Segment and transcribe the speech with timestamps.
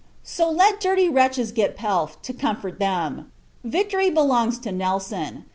[0.23, 3.31] So, let dirty wretches get pelf, to comfort them;
[3.63, 5.45] victory belongs to Nelson.